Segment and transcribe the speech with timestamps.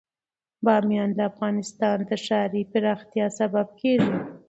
[0.65, 4.15] بامیان د افغانستان د ښاري پراختیا سبب کېږي.